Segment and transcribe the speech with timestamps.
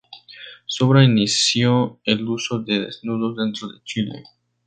[0.65, 4.23] Su obra inició el uso de desnudos dentro de Chile.